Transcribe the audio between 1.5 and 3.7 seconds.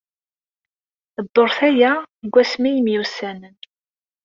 aya seg wasmi ay myussanen.